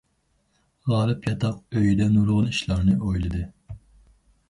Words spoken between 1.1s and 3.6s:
ياتاق ئۆيىدە نۇرغۇن ئىشلارنى ئويلىدى.